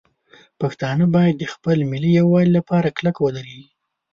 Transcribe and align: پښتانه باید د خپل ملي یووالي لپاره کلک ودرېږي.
پښتانه 0.61 1.05
باید 1.15 1.35
د 1.39 1.43
خپل 1.53 1.77
ملي 1.91 2.11
یووالي 2.19 2.51
لپاره 2.57 2.95
کلک 2.97 3.15
ودرېږي. 3.19 3.69